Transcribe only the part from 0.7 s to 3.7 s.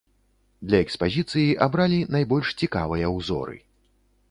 Для экспазіцыі абралі найбольш цікавыя ўзоры.